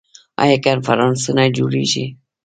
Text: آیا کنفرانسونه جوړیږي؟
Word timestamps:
آیا 0.43 0.57
کنفرانسونه 0.65 1.43
جوړیږي؟ 1.57 2.05